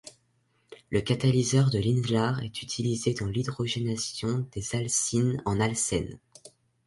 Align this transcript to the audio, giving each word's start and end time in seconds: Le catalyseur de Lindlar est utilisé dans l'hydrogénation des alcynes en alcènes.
Le 0.89 0.99
catalyseur 1.01 1.69
de 1.69 1.77
Lindlar 1.77 2.41
est 2.43 2.63
utilisé 2.63 3.13
dans 3.13 3.27
l'hydrogénation 3.27 4.47
des 4.51 4.75
alcynes 4.75 5.39
en 5.45 5.59
alcènes. 5.59 6.17